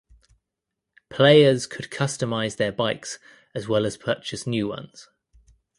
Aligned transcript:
Players 1.09 1.67
could 1.67 1.91
customize 1.91 2.55
their 2.57 2.71
bikes 2.71 3.19
as 3.53 3.67
well 3.67 3.85
as 3.85 3.97
purchase 3.97 4.47
new 4.47 4.67
ones. 4.67 5.07